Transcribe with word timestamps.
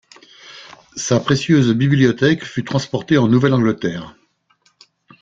Sa 0.95 1.19
précieuse 1.19 1.75
bibliothèque 1.75 2.43
fut 2.43 2.63
transportée 2.63 3.19
en 3.19 3.27
Nouvelle-Angleterre. 3.27 4.15